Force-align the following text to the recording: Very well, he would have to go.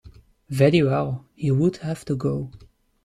Very 0.49 0.81
well, 0.81 1.27
he 1.35 1.51
would 1.51 1.77
have 1.77 2.03
to 2.05 2.15
go. 2.15 2.49